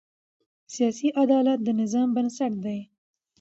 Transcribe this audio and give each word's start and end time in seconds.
سیاسي 0.73 1.09
عدالت 1.23 1.59
د 1.63 1.69
نظام 1.81 2.07
بنسټ 2.15 2.53
دی 2.65 2.79